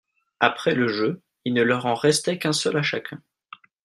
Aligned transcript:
Après 0.39 0.73
le 0.73 0.87
jeu, 0.87 1.21
il 1.45 1.53
ne 1.53 1.61
leur 1.61 1.85
en 1.85 1.93
restait 1.93 2.39
qu'un 2.39 2.53
seul 2.53 2.75
à 2.75 2.81
chacun. 2.81 3.21